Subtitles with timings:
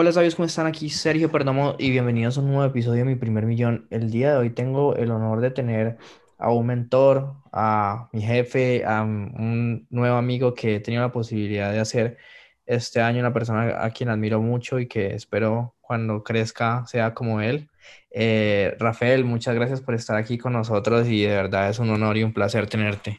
[0.00, 0.68] Hola sabios, ¿cómo están?
[0.68, 3.88] Aquí Sergio Perdomo y bienvenidos a un nuevo episodio de Mi Primer Millón.
[3.90, 5.98] El día de hoy tengo el honor de tener
[6.38, 11.72] a un mentor, a mi jefe, a un nuevo amigo que he tenido la posibilidad
[11.72, 12.16] de hacer
[12.64, 17.40] este año, una persona a quien admiro mucho y que espero cuando crezca sea como
[17.40, 17.68] él.
[18.12, 22.16] Eh, Rafael, muchas gracias por estar aquí con nosotros y de verdad es un honor
[22.16, 23.18] y un placer tenerte.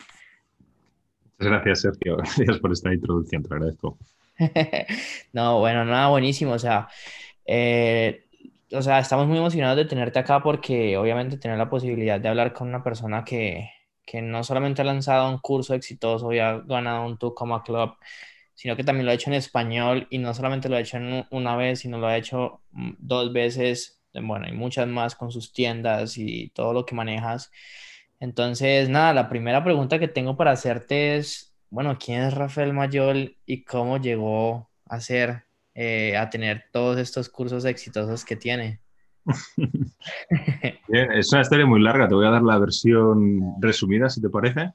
[1.40, 2.16] Muchas gracias, Sergio.
[2.38, 3.98] Gracias por esta introducción, te agradezco.
[5.34, 6.54] No, bueno, nada, buenísimo.
[6.54, 6.88] O sea,
[7.46, 8.26] eh,
[8.74, 12.54] o sea, estamos muy emocionados de tenerte acá porque obviamente tener la posibilidad de hablar
[12.54, 13.70] con una persona que,
[14.06, 17.94] que no solamente ha lanzado un curso exitoso y ha ganado un Tucoma Club,
[18.56, 20.98] sino que también lo ha hecho en español y no solamente lo ha hecho
[21.32, 25.54] una vez, sino lo ha hecho mm, dos veces, bueno, y muchas más con sus
[25.54, 27.52] tiendas y todo lo que manejas.
[28.20, 33.38] Entonces, nada, la primera pregunta que tengo para hacerte es, bueno, ¿quién es Rafael Mayol
[33.46, 35.44] y cómo llegó a ser,
[35.76, 38.80] eh, a tener todos estos cursos exitosos que tiene?
[40.88, 44.30] Bien, es una historia muy larga, te voy a dar la versión resumida, si te
[44.30, 44.72] parece.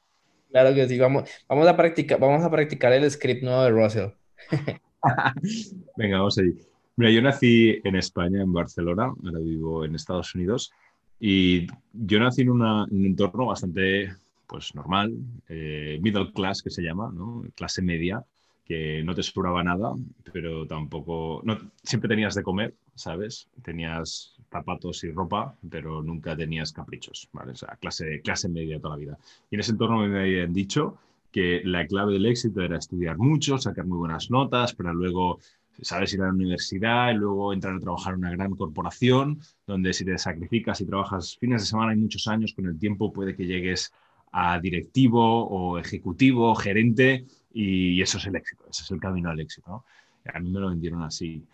[0.51, 4.11] Claro que sí, vamos, vamos, a, practicar, vamos a practicar el script nuevo de Russell.
[5.97, 6.55] Venga, vamos allí.
[6.97, 10.71] Mira, yo nací en España, en Barcelona, ahora vivo en Estados Unidos,
[11.19, 14.15] y yo nací en, en un entorno bastante
[14.47, 15.15] pues normal,
[15.49, 17.45] eh, middle class que se llama, ¿no?
[17.55, 18.25] clase media,
[18.65, 19.93] que no te sobraba nada,
[20.33, 23.49] pero tampoco, no, siempre tenías de comer, ¿sabes?
[23.63, 27.53] Tenías zapatos y ropa, pero nunca tenías caprichos, ¿vale?
[27.53, 29.19] O sea, clase, clase media toda la vida.
[29.51, 30.97] Y en ese entorno me habían dicho
[31.31, 35.41] que la clave del éxito era estudiar mucho, sacar muy buenas notas, para luego,
[35.83, 36.15] ¿sabes?
[36.15, 40.05] Ir a la universidad y luego entrar a trabajar en una gran corporación, donde si
[40.05, 43.47] te sacrificas y trabajas fines de semana y muchos años, con el tiempo puede que
[43.47, 43.93] llegues
[44.37, 49.39] a directivo o ejecutivo, gerente, y eso es el éxito, ese es el camino al
[49.39, 49.85] éxito.
[50.25, 51.47] A mí me lo vendieron así.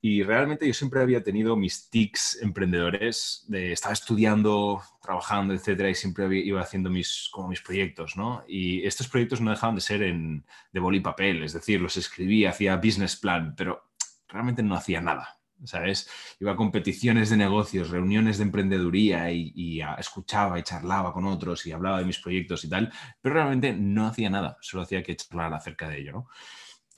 [0.00, 5.94] Y realmente yo siempre había tenido mis tics emprendedores, de estaba estudiando, trabajando, etcétera, y
[5.94, 8.42] siempre iba haciendo mis, como mis proyectos, ¿no?
[8.48, 11.98] Y estos proyectos no dejaban de ser en, de boli y papel, es decir, los
[11.98, 13.90] escribía, hacía business plan, pero
[14.26, 15.39] realmente no hacía nada.
[15.64, 16.08] ¿Sabes?
[16.40, 21.72] Iba a competiciones de negocios, reuniones de emprendeduría y, escuchaba y charlaba con otros y
[21.72, 25.52] hablaba de mis proyectos y tal, pero realmente no hacía nada, solo hacía que charlar
[25.54, 26.26] acerca de ello.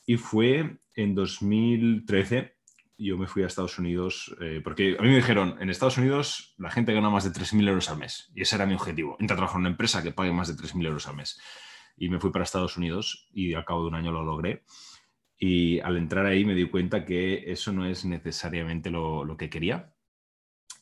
[0.06, 2.56] Y fue en 2013,
[2.98, 6.54] yo me fui a Estados Unidos, eh, porque a mí me dijeron, en Estados Unidos
[6.58, 9.36] la gente gana más de 3.000 euros al mes, y ese era mi objetivo, entrar
[9.36, 11.40] a trabajar en una empresa que pague más de 3.000 euros al mes.
[11.96, 14.64] Y me fui para Estados Unidos y al cabo de un año lo logré.
[15.44, 19.92] Y al entrar ahí me di cuenta que eso no es necesariamente lo, que quería.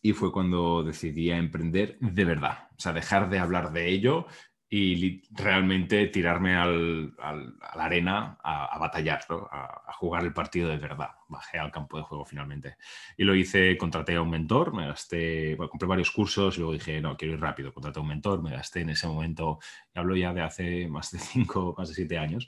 [0.02, 2.68] Y fue cuando decidí emprender de verdad.
[2.76, 4.26] O sea, dejar de hablar de ello
[4.68, 11.08] y realmente tirarme al, a la arena a, batallar, a, jugar el partido de verdad.
[11.28, 12.76] Bajé al campo de juego finalmente.
[13.16, 16.74] Y lo hice, contraté a un mentor, me gasté, bueno, compré varios cursos y luego
[16.74, 19.58] dije, no, quiero ir rápido, contraté a un mentor, me gasté en ese momento,
[19.94, 22.46] y hablo ya de hace más de cinco, más de siete años,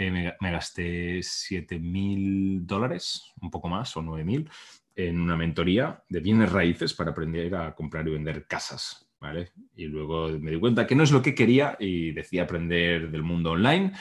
[0.00, 4.50] eh, me, gasté 7 mil dólares, un poco más, o 9 mil,
[4.96, 9.06] en una mentoría de bienes raíces para aprender a comprar y vender casas.
[9.20, 9.52] ¿vale?
[9.76, 13.22] Y luego me di cuenta que no es lo que quería y decidí aprender del
[13.22, 13.92] mundo online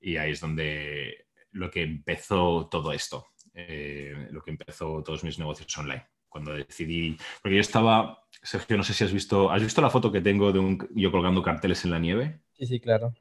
[0.00, 5.40] y ahí es donde lo que empezó todo esto, eh, lo que empezó todos mis
[5.40, 6.06] negocios online.
[6.28, 10.12] Cuando decidí, porque yo estaba, Sergio, no sé si has visto, ¿has visto la foto
[10.12, 12.42] que tengo de un, yo colgando carteles en la nieve?
[12.52, 13.12] Sí, sí, claro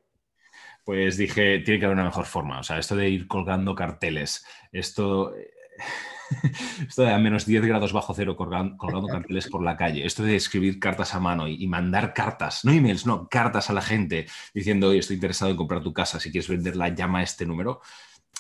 [0.88, 2.62] pues dije, tiene que haber una mejor forma.
[2.62, 5.34] O sea, esto de ir colgando carteles, esto,
[6.88, 10.38] esto de a menos 10 grados bajo cero colgando, carteles por la calle, esto de
[10.38, 14.88] escribir cartas a mano y, mandar cartas, no emails, no, cartas a la gente diciendo,
[14.88, 17.82] oye, estoy interesado en comprar tu casa, si quieres venderla, llama a este número.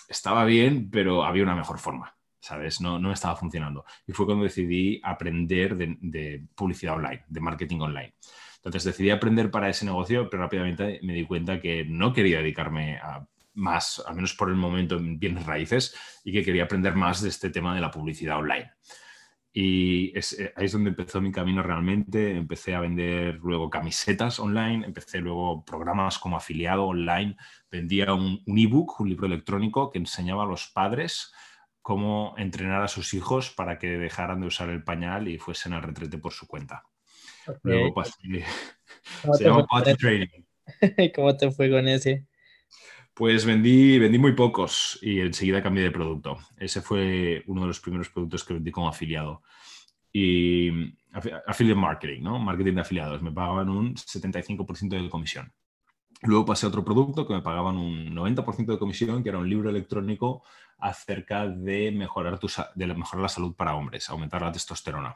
[0.07, 2.15] Estaba bien, pero había una mejor forma.
[2.39, 2.79] ¿Sabes?
[2.79, 3.83] No, no estaba funcionando.
[4.07, 8.13] Y fue cuando decidí aprender de publicidad online, de marketing online.
[8.57, 12.97] Entonces decidí aprender para ese negocio, pero rápidamente me di cuenta que no quería dedicarme
[12.97, 17.21] a más, al menos por el momento, en bienes raíces y que quería aprender más
[17.21, 18.71] de este tema de la publicidad online.
[19.51, 22.37] Y eh, ahí es donde empezó mi camino realmente.
[22.37, 27.35] Empecé a vender luego camisetas online, empecé luego programas como afiliado online,
[27.71, 31.33] vendía un, un ebook, un libro electrónico que enseñaba a los padres
[31.81, 35.83] cómo entrenar a sus hijos para que dejaran de usar el pañal y fuesen al
[35.83, 36.83] retrete por su cuenta.
[37.63, 38.13] Luego pasé,
[39.33, 40.43] se llama Potty Training.
[41.15, 42.25] ¿Cómo te fue con ese?
[43.13, 46.37] Pues vendí, vendí muy pocos y enseguida cambié de producto.
[46.57, 49.41] Ese fue uno de los primeros productos que vendí como afiliado.
[50.13, 50.93] Y
[51.47, 52.37] affiliate marketing, ¿no?
[52.37, 53.21] Marketing de afiliados.
[53.21, 55.51] Me pagaban un 75% de comisión.
[56.21, 59.49] Luego pasé a otro producto que me pagaban un 90% de comisión, que era un
[59.49, 60.43] libro electrónico
[60.79, 65.15] acerca de mejorar, tu, de mejorar la salud para hombres, aumentar la testosterona.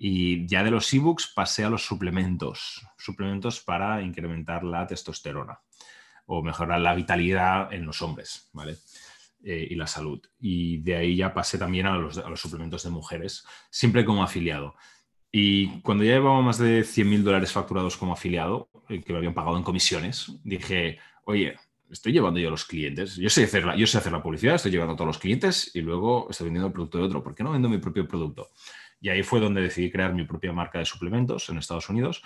[0.00, 5.60] Y ya de los ebooks pasé a los suplementos, suplementos para incrementar la testosterona
[6.26, 8.76] o mejorar la vitalidad en los hombres, ¿vale?
[9.42, 10.20] Eh, y la salud.
[10.38, 14.22] Y de ahí ya pasé también a los, a los suplementos de mujeres, siempre como
[14.22, 14.76] afiliado.
[15.32, 19.18] Y cuando ya llevaba más de 100 mil dólares facturados como afiliado, eh, que me
[19.18, 21.56] habían pagado en comisiones, dije, oye,
[21.90, 24.70] estoy llevando yo los clientes, yo sé, hacer la, yo sé hacer la publicidad, estoy
[24.70, 27.42] llevando a todos los clientes y luego estoy vendiendo el producto de otro, ¿por qué
[27.42, 28.50] no vendo mi propio producto?
[29.00, 32.22] Y ahí fue donde decidí crear mi propia marca de suplementos en Estados Unidos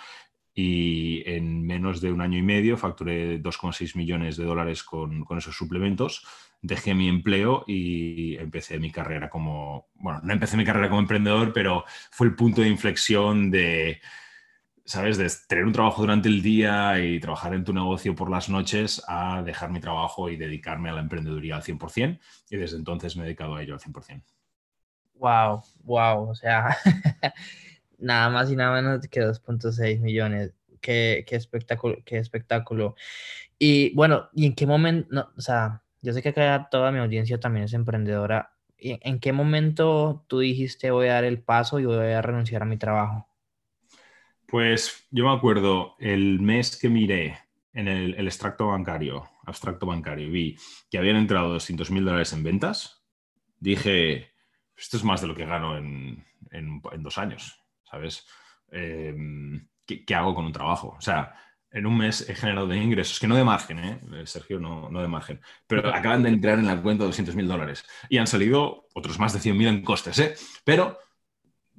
[0.55, 5.55] y en menos de un año y medio facturé 2,6 millones de dólares con, esos
[5.55, 6.25] suplementos.
[6.61, 11.53] Dejé mi empleo y empecé mi carrera como, bueno, no empecé mi carrera como emprendedor,
[11.53, 13.99] pero fue el punto de inflexión de,
[14.85, 15.17] ¿sabes?
[15.17, 19.01] De tener un trabajo durante el día y trabajar en tu negocio por las noches
[19.07, 22.19] a dejar mi trabajo y dedicarme a la emprendeduría al 100%.
[22.51, 24.23] Y desde entonces me he dedicado a ello al 100%.
[25.23, 26.75] Wow, wow, o sea,
[27.97, 30.51] nada más y nada menos que 2.6 millones.
[30.81, 32.95] Qué, qué, espectáculo, qué espectáculo.
[33.57, 36.99] Y bueno, ¿y en qué momento, no, o sea, yo sé que acá toda mi
[36.99, 38.51] audiencia también es emprendedora.
[38.77, 42.61] ¿En, ¿En qué momento tú dijiste voy a dar el paso y voy a renunciar
[42.63, 43.25] a mi trabajo?
[44.45, 47.37] Pues yo me acuerdo el mes que miré
[47.71, 50.57] en el, el extracto bancario, abstracto bancario, vi
[50.91, 53.05] que habían entrado 200 mil dólares en ventas.
[53.61, 54.32] Dije,
[54.83, 57.57] esto es más de lo que gano en, en, en dos años,
[57.89, 58.27] ¿sabes?
[58.69, 59.15] Eh,
[59.85, 60.95] ¿qué, ¿qué, hago con un trabajo?
[60.97, 61.33] O sea,
[61.71, 64.01] en un mes he generado de ingresos, que no de margen, ¿eh?
[64.25, 67.85] Sergio, no, no de margen, pero acaban de entrar en la cuenta 200 mil dólares
[68.09, 70.35] y han salido otros más de 100 mil en costes, ¿eh?
[70.65, 70.99] Pero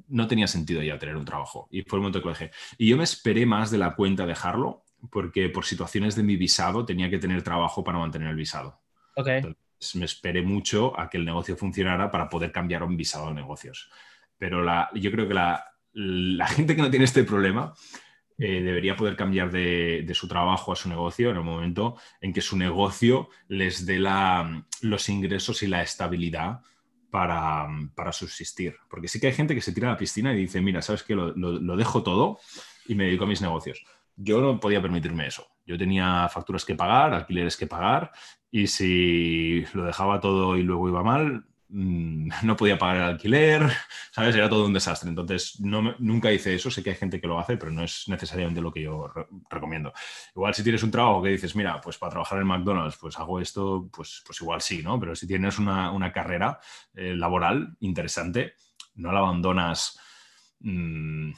[0.09, 2.53] no tenía sentido ya tener un trabajo y fue el momento que lo dejé.
[2.79, 6.87] Y yo me esperé más de la cuenta dejarlo porque por situaciones de mi visado
[6.87, 8.81] tenía que tener trabajo para mantener el visado.
[9.15, 9.37] Okay.
[9.37, 9.64] Entonces,
[9.95, 13.91] me esperé mucho a que el negocio funcionara para poder cambiar un visado de negocios.
[14.39, 17.75] Pero la, yo creo que la, la, gente que no tiene este problema
[18.39, 22.33] eh, debería poder cambiar de, de, su trabajo a su negocio en el momento en
[22.33, 26.61] que su negocio les dé la, los ingresos y la estabilidad
[27.11, 28.77] para, para, subsistir.
[28.89, 31.05] Porque sí que hay gente que se tira a la piscina y dice, mira, ¿sabes
[31.05, 31.15] qué?
[31.15, 32.41] Lo, lo, lo dejo todo
[32.89, 33.85] y me dedico a mis negocios.
[34.17, 35.47] Yo no podía permitirme eso.
[35.67, 38.13] Yo tenía facturas que pagar, alquileres que pagar
[38.55, 43.69] y si lo dejaba todo y luego iba mal, mmm, no podía pagar el alquiler,
[44.13, 44.37] ¿sabes?
[44.37, 45.09] Era todo un desastre.
[45.09, 46.71] Entonces, no nunca hice eso.
[46.71, 49.27] Sé que hay gente que lo hace, pero no es necesariamente lo que yo re
[49.51, 49.93] recomiendo.
[50.37, 53.41] Igual si tienes un trabajo que dices, mira, pues para trabajar en McDonald's, pues hago
[53.41, 55.01] esto, pues, pues igual sí, ¿no?
[55.01, 56.61] Pero si tienes una, una carrera
[56.95, 58.55] eh, laboral interesante,
[58.95, 59.99] no la abandonas.
[60.61, 61.33] Mmm,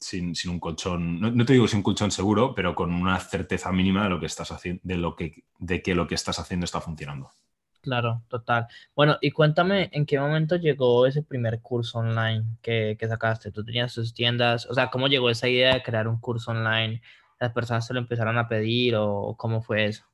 [0.00, 3.18] sin, sin, un colchón, no, no, te digo sin un colchón seguro, pero con una
[3.20, 6.38] certeza mínima de lo que estás haciendo, de lo que, de que lo que estás
[6.38, 7.30] haciendo está funcionando.
[7.80, 8.66] Claro, total.
[8.96, 13.52] Bueno, y cuéntame en qué momento llegó ese primer curso online que, que sacaste.
[13.52, 17.00] Tú tenías tus tiendas, o sea, ¿cómo llegó esa idea de crear un curso online?
[17.38, 20.04] ¿Las personas se lo empezaron a pedir o cómo fue eso?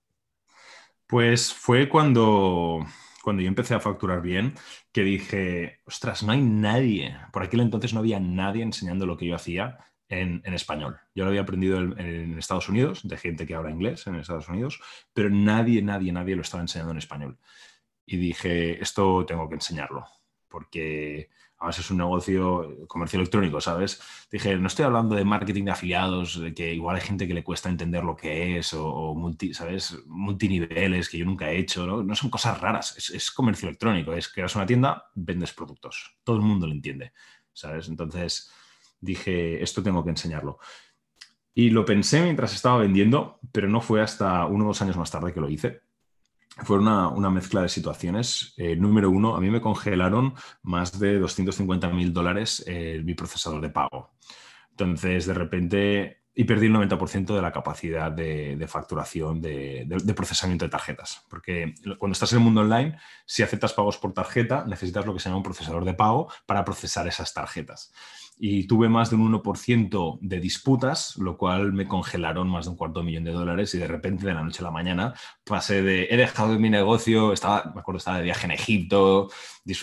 [1.06, 2.86] Pues fue cuando
[3.22, 4.54] cuando yo empecé a facturar bien,
[4.92, 9.26] que dije, ostras, no hay nadie, por aquel entonces no había nadie enseñando lo que
[9.26, 9.78] yo hacía
[10.08, 11.00] en, en español.
[11.14, 14.48] Yo lo había aprendido en, en, Estados Unidos, de gente que habla inglés en Estados
[14.48, 14.80] Unidos,
[15.14, 17.38] pero nadie, nadie, nadie lo estaba enseñando en español.
[18.04, 20.06] Y dije, esto tengo que enseñarlo,
[20.52, 24.00] porque además es un negocio comercio electrónico, ¿sabes?
[24.30, 27.42] Dije, no estoy hablando de marketing de afiliados, de que igual hay gente que le
[27.42, 29.97] cuesta entender lo que es, o, o multi, ¿sabes?
[30.06, 32.02] Multiniveles que yo nunca he hecho, ¿no?
[32.02, 36.37] No son cosas raras, es, es comercio electrónico, es creas una tienda, vendes productos, todo
[36.37, 37.12] el mundo lo entiende,
[37.52, 37.88] ¿sabes?
[37.88, 38.52] Entonces
[39.00, 40.59] dije, esto tengo que enseñarlo.
[41.54, 45.11] Y lo pensé mientras estaba vendiendo, pero no fue hasta uno o dos años más
[45.11, 45.80] tarde que lo hice
[46.59, 48.54] fue una, una, mezcla de situaciones.
[48.56, 53.61] Eh, número uno, a mí me congelaron más de 250 mil dólares eh, mi procesador
[53.61, 54.14] de pago.
[54.71, 59.97] Entonces, de repente, y perdí el 90% de la capacidad de, de facturación de, de,
[60.02, 61.26] de, procesamiento de tarjetas.
[61.28, 65.21] Porque cuando estás en el mundo online, si aceptas pagos por tarjeta, necesitas lo que
[65.21, 67.92] se llama un procesador de pago para procesar esas tarjetas
[68.38, 72.76] y tuve más de un 1% de disputas, lo cual me congelaron más de un
[72.76, 75.82] cuarto de millón de dólares y de repente de la noche a la mañana pasé
[75.82, 79.30] de, he dejado mi negocio, estaba, me acuerdo, estaba de viaje en Egipto,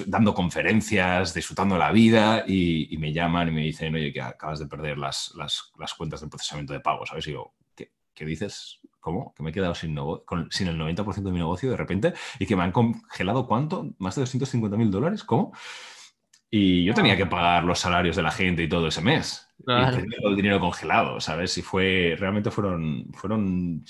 [0.08, 4.60] dando conferencias, disfrutando la vida y, y, me llaman y me dicen, oye, que acabas
[4.60, 7.28] de perder las, las, las cuentas del procesamiento de pago, ¿sabes?
[7.28, 8.80] Y digo, ¿qué, qué dices?
[9.00, 9.34] ¿Cómo?
[9.36, 12.46] Que me he quedado sin, con, sin el 90% de mi negocio de repente y
[12.46, 13.90] que me han congelado cuánto?
[13.98, 15.24] ¿Más de 250 mil dólares?
[15.24, 15.54] ¿Cómo?
[16.52, 19.48] Y yo tenía que pagar los salarios de la gente y todo ese mes.
[19.60, 21.58] Y tenía todo el dinero congelado, ¿sabes?
[21.58, 23.84] Y fue, realmente fueron, fueron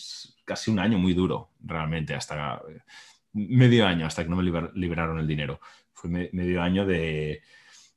[0.43, 2.61] casi un año muy duro, realmente, hasta
[3.33, 5.61] medio año, hasta que no me liberaron el dinero.
[5.93, 7.41] Fue medio año de,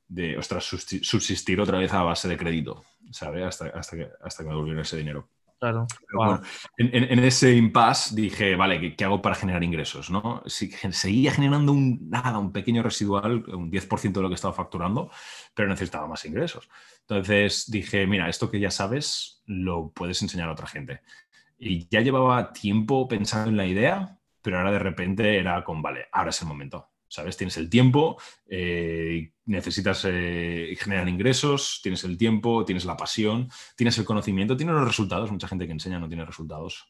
[0.07, 3.43] de, ostras, subsistir otra vez a base de crédito, ¿sabes?
[3.43, 5.27] Hasta, hasta, que, hasta que me devolvieron ese dinero.
[6.07, 6.41] Claro.
[6.77, 10.09] en, ese impasse dije, vale, ¿qué, hago para generar ingresos?
[10.09, 10.43] ¿no?
[10.45, 15.09] Si, seguía generando un, nada, un pequeño residual, un 10% de lo que estaba facturando,
[15.53, 16.69] pero necesitaba más ingresos.
[17.01, 21.01] Entonces dije, mira, esto que ya sabes lo puedes enseñar a otra gente.
[21.57, 26.07] Y ya llevaba tiempo pensando en la idea, pero ahora de repente era con, vale,
[26.11, 26.92] ahora es el momento.
[27.13, 27.37] ¿Sabes?
[27.37, 33.99] Tienes el tiempo, eh, necesitas eh, generar ingresos, tienes el tiempo, tienes la pasión, tienes
[33.99, 35.31] el conocimiento, tienes los resultados.
[35.31, 36.89] Mucha gente que enseña no tiene resultados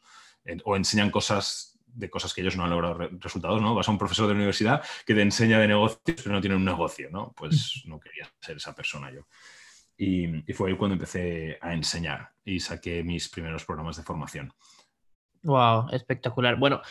[0.63, 3.75] o enseñan cosas de cosas que ellos no han logrado resultados, ¿no?
[3.75, 6.65] Vas a un profesor de universidad que te enseña de negocios, pero no tiene un
[6.65, 7.33] negocio, ¿no?
[7.35, 9.27] Pues no quería ser esa persona yo.
[9.97, 14.53] Y, y fue ahí cuando empecé a enseñar y saqué mis primeros programas de formación.
[15.43, 16.57] Wow, espectacular.
[16.57, 16.81] Bueno,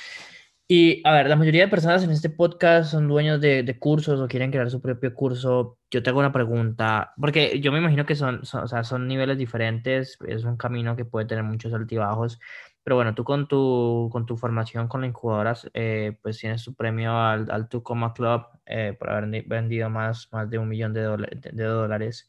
[0.74, 4.18] y a ver, la mayoría de personas en este podcast son dueños de, de, cursos
[4.18, 5.76] o quieren crear su propio curso.
[5.90, 9.06] Yo te hago una pregunta, porque yo me imagino que son, son, o sea, son
[9.06, 12.40] niveles diferentes, es un camino que puede tener muchos altibajos,
[12.82, 16.72] pero bueno, tú con tu, con tu formación con la incubadora, eh, pues tienes tu
[16.72, 21.02] premio al, al Tucoma Club eh, por haber vendido más, más de un millón de,
[21.52, 22.26] de dólares.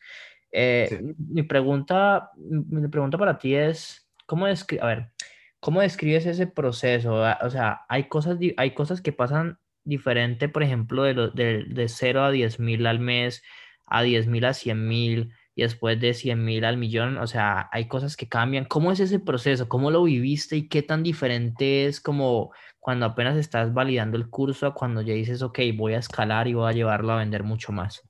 [0.51, 1.15] Eh, sí.
[1.29, 5.13] Mi pregunta, mi pregunta para ti es, ¿cómo es que, a ver,
[5.63, 7.23] ¿Cómo describes ese proceso?
[7.25, 11.87] Ah, o sea, hay cosas, hay cosas que pasan diferente, por ejemplo, de, de, de
[11.87, 13.41] 0 a 10 mil al mes,
[13.85, 17.17] a 10 mil a 100 mil y después de 100 mil al millón.
[17.17, 18.65] O sea, hay cosas que cambian.
[18.65, 19.69] ¿Cómo es ese proceso?
[19.69, 22.51] ¿Cómo lo viviste y qué tan diferente es como
[22.81, 26.55] cuando apenas estás validando el curso a cuando ya dices, ok, voy a escalar y
[26.55, 28.01] voy a llevarlo a vender mucho más?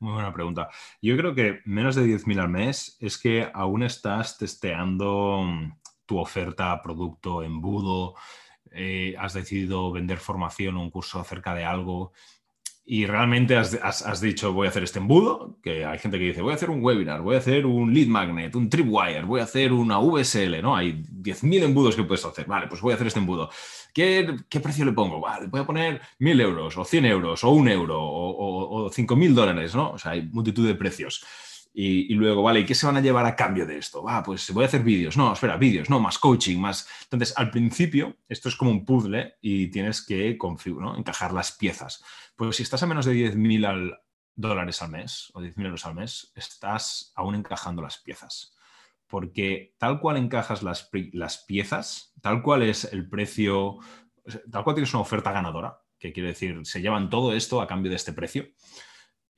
[0.00, 0.68] Muy buena pregunta.
[1.00, 5.46] Yo creo que menos de 10 mil al mes es que aún estás testeando
[6.10, 8.16] tu oferta, producto, embudo,
[8.72, 12.12] eh, has decidido vender formación o un curso acerca de algo
[12.84, 16.50] y realmente has, dicho voy a hacer este embudo, que hay gente que dice voy
[16.50, 19.72] a hacer un webinar, voy a hacer un lead magnet, un tripwire, voy a hacer
[19.72, 20.74] una VSL, ¿no?
[20.74, 22.46] Hay 10.000 embudos que puedes hacer.
[22.46, 23.48] Vale, pues voy a hacer este embudo.
[23.94, 25.20] ¿Qué, qué precio le pongo?
[25.20, 28.90] Vale, voy a poner 1.000 euros o 100 euros o un euro o, o, o
[28.90, 29.92] 5.000 dólares, ¿no?
[29.92, 31.24] O sea, hay multitud de precios.
[31.72, 34.04] Y, luego, vale, ¿y qué se van a llevar a cambio de esto?
[34.08, 35.16] Ah, pues voy a hacer vídeos.
[35.16, 36.88] No, espera, vídeos, no, más coaching, más.
[37.04, 40.36] Entonces, al principio, esto es como un puzzle y tienes que
[40.66, 40.96] ¿no?
[40.96, 42.04] encajar las piezas.
[42.34, 44.00] Pues si estás a menos de 10.000 al,
[44.34, 48.56] dólares al mes o 10.000 euros al mes, estás aún encajando las piezas.
[49.06, 53.78] Porque tal cual encajas las, las piezas, tal cual es el precio,
[54.50, 57.90] tal cual tienes una oferta ganadora, que quiere decir, se llevan todo esto a cambio
[57.90, 58.48] de este precio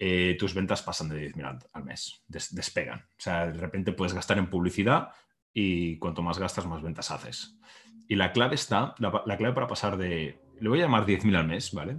[0.04, 2.99] eh, tus ventas pasan de 10.000 al, mes, despegan.
[2.99, 5.11] O sea, de repente puedes gastar en publicidad
[5.54, 7.56] y cuanto más gastas, más ventas haces.
[8.09, 11.47] Y la clave está, la, clave para pasar de, le voy a llamar 10.000 al
[11.47, 11.99] mes, ¿vale?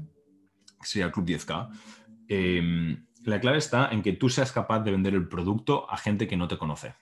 [0.82, 1.70] Que sería el Club 10K.
[2.28, 6.28] Em, la clave está en que tú seas capaz de vender el producto a gente
[6.28, 6.96] que no te conoce.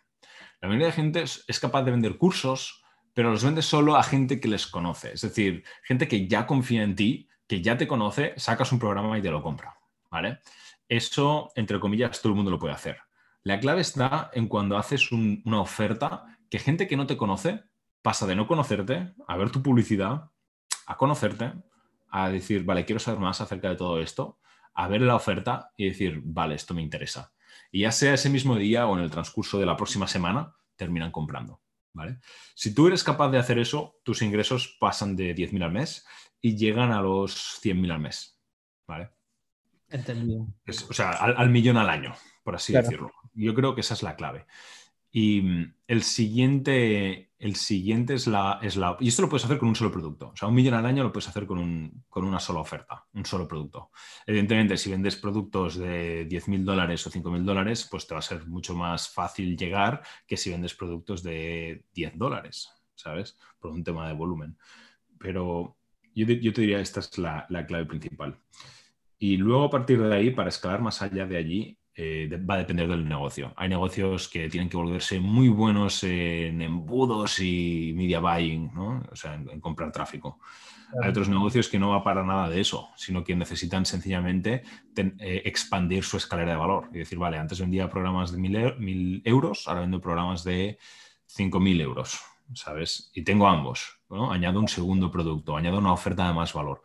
[0.62, 2.84] La mayoría de gente es, es capaz de vender cursos,
[3.15, 5.13] pero los vende solo a gente que les conoce.
[5.13, 9.17] Es decir, gente que ya confía en ti, que ya te conoce, sacas un programa
[9.17, 9.75] y te lo compra.
[10.12, 10.41] ¿Vale?
[10.92, 12.98] Eso, entre comillas, todo el mundo lo puede hacer.
[13.44, 17.64] La clave está en cuando haces una oferta que gente que no te conoce
[18.02, 20.30] pasa de no conocerte a ver tu publicidad,
[20.86, 21.54] a conocerte,
[22.10, 24.40] a decir, vale, quiero saber más acerca de todo esto,
[24.74, 27.32] a ver la oferta y decir, vale, esto me interesa.
[27.72, 31.12] Y ya sea ese mismo día o en el transcurso de la próxima semana, terminan
[31.14, 31.62] comprando.
[31.94, 32.20] ¿vale?
[32.54, 36.06] Si tú eres capaz de hacer eso, tus ingresos pasan de 10.000 al mes
[36.42, 38.38] y llegan a los 100.000 al mes.
[38.86, 39.12] ¿vale?
[39.92, 40.48] Entendido.
[40.90, 43.12] o sea, al, millón al año, por así decirlo.
[43.34, 44.46] Yo creo que esa es la clave.
[45.12, 48.96] Y mm, el siguiente, el siguiente es la, es la...
[49.00, 50.30] Y esto lo puedes hacer con un solo producto.
[50.30, 53.06] O sea, un millón al año lo puedes hacer con, un, con una sola oferta,
[53.14, 53.92] un solo producto.
[54.26, 58.48] Evidentemente, si vendes productos de 10.000 dólares o 5.000 dólares, pues te va a ser
[58.48, 63.38] mucho más fácil llegar que si vendes productos de 10 dólares, ¿sabes?
[63.60, 64.58] Por un tema de volumen.
[65.20, 65.76] Pero
[66.16, 68.40] yo, yo te diría, esta es la, la clave principal.
[69.22, 72.58] Y luego a partir de ahí, para escalar más allá de allí, eh, va a
[72.58, 73.54] depender del negocio.
[73.56, 79.04] Hay negocios que tienen que volverse muy buenos en embudos y media buying, ¿no?
[79.12, 80.40] o sea, en, comprar tráfico.
[81.04, 84.63] Hay otros negocios que no va para nada de eso, sino que necesitan sencillamente
[84.98, 89.68] eh, expandir su escalera de valor y decir, vale, antes vendía programas de mil, euros,
[89.68, 90.80] ahora vendo programas de
[91.28, 92.20] 5.000 euros,
[92.56, 93.12] ¿sabes?
[93.13, 94.32] Y tengo ambos, ¿no?
[94.32, 96.82] Añado un segundo producto, añado una oferta de más valor.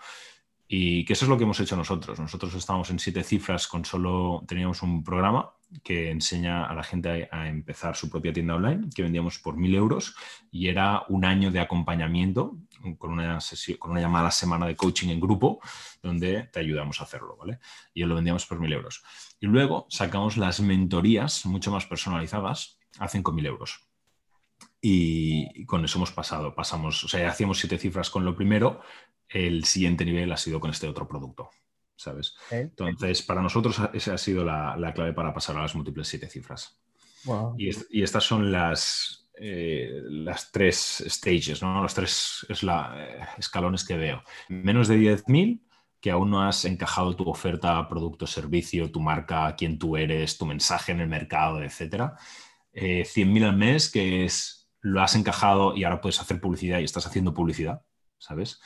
[0.69, 2.19] Y que eso es lo que hemos hecho nosotros.
[2.19, 7.29] Nosotros estábamos en siete cifras con solo, teníamos un programa que enseña a la gente
[7.31, 10.17] a, empezar su propia tienda online, que vendíamos por mil euros
[10.51, 12.57] y era un año de acompañamiento
[12.99, 15.61] con una, sesión, con una llamada semana de coaching en grupo
[16.03, 17.59] donde te ayudamos a hacerlo, ¿vale?
[17.95, 19.03] Y lo vendíamos por mil euros.
[19.41, 23.86] Y luego sacamos las mentorías mucho más personalizadas a cinco mil euros.
[24.81, 28.81] Y con eso hemos pasado, pasamos, o sea, hacíamos siete cifras con lo primero,
[29.29, 31.51] el siguiente nivel ha sido con este otro producto,
[31.97, 32.37] ¿sabes?
[32.51, 36.81] Entonces, para nosotros esa ha sido la, clave para pasar a las múltiples siete cifras.
[37.59, 41.83] Y, estas son las, eh, las tres stages, ¿no?
[41.83, 44.23] Los tres es la, eh, escalones que veo.
[44.49, 45.61] Menos de 10.000,
[46.01, 50.47] que aún no has encajado tu oferta, producto, servicio, tu marca, quién tú eres, tu
[50.47, 52.13] mensaje en el mercado, etc.
[52.73, 56.85] Eh, 100.000 al mes, que es lo has encajado y ahora puedes hacer publicidad y
[56.85, 57.83] estás haciendo publicidad,
[58.19, 58.61] ¿sabes?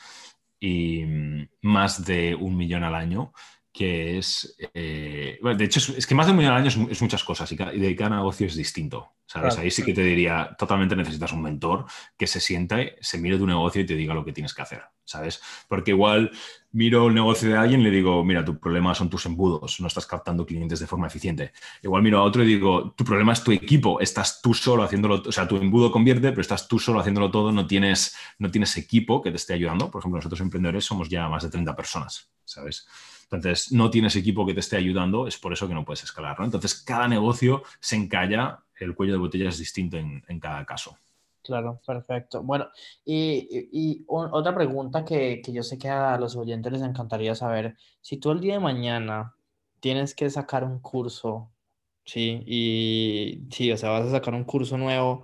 [0.61, 3.33] y mm, más de un millón al año,
[3.73, 7.01] que es, eh, bueno, de hecho, es, que más de un millón al año es,
[7.01, 9.57] muchas cosas y, de cada negocio es distinto, ¿sabes?
[9.57, 11.85] Ahí sí que te diría, totalmente necesitas un mentor
[12.17, 14.83] que se sienta, se mire tu negocio y te diga lo que tienes que hacer,
[15.05, 15.41] ¿sabes?
[15.69, 16.31] Porque igual
[16.73, 19.87] miro el negocio de alguien y le digo, mira, tu problema son tus embudos, no
[19.87, 21.53] estás captando clientes de forma eficiente.
[21.81, 25.23] Igual miro a otro y digo, tu problema es tu equipo, estás tú solo haciéndolo,
[25.25, 28.75] o sea, tu embudo convierte, pero estás tú solo haciéndolo todo, no tienes, no tienes
[28.75, 29.89] equipo que te esté ayudando.
[29.89, 32.85] Por ejemplo, nosotros emprendedores somos ya más de 30 personas, ¿sabes?
[33.31, 36.37] Entonces, no tienes equipo que te esté ayudando, es por eso que no puedes escalar,
[36.37, 36.45] ¿no?
[36.45, 40.97] Entonces, cada negocio se encalla, el cuello de botella es distinto en, en cada caso.
[41.43, 42.43] Claro, perfecto.
[42.43, 42.67] Bueno,
[43.03, 48.31] y, otra pregunta que, yo sé que a los oyentes les encantaría saber, si tú
[48.31, 49.35] el día de mañana
[49.79, 51.51] tienes que sacar un curso,
[52.05, 52.43] ¿sí?
[52.45, 55.23] Y sí, o sea, vas a sacar un curso nuevo,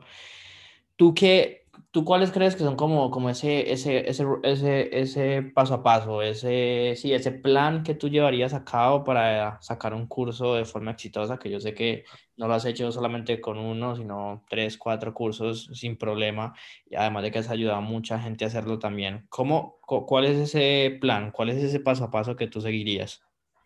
[0.95, 5.75] ¿tú qué, ¿Tú cuáles crees que son como, como ese, ese, ese, ese, ese paso
[5.75, 10.55] a paso, ese, sí, ese plan que tú llevarías a cabo para sacar un curso
[10.55, 11.37] de forma exitosa?
[11.39, 12.03] Que yo sé que
[12.35, 16.53] no lo has hecho solamente con uno, sino tres, cuatro cursos sin problema,
[16.89, 19.25] y además de que has ayudado a mucha gente a hacerlo también.
[19.29, 21.31] ¿Cómo, ¿Cuál es ese plan?
[21.31, 23.21] ¿Cuál es ese paso a paso que tú seguirías?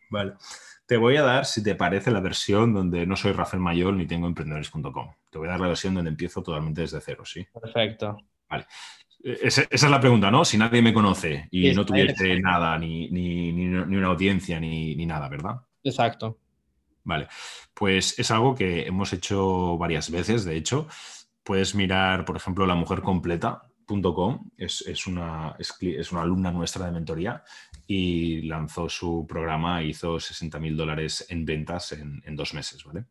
[0.09, 0.33] Vale.
[0.91, 4.05] Te voy a dar, si te parece, la versión donde no soy Rafael Mayor ni
[4.05, 5.13] tengo emprendedores.com.
[5.29, 7.47] Te voy a dar la versión donde empiezo totalmente desde cero, ¿sí?
[7.61, 8.17] Perfecto.
[8.49, 8.65] Vale.
[9.23, 10.43] E-, esa, es la pregunta, ¿no?
[10.43, 15.61] Si nadie me conoce y no tuviese nada, ni, una audiencia, ni, nada, ¿verdad?
[15.81, 16.37] Exacto.
[17.05, 17.29] Vale.
[17.73, 20.89] Pues es algo que hemos hecho varias veces, de hecho.
[21.41, 23.71] Puedes mirar, por ejemplo, la mujer completa
[24.57, 27.43] es, es, una, es, una alumna nuestra de mentoría
[27.87, 33.05] y lanzó su programa, hizo 60 mil dólares en ventas en, dos meses, ¿vale?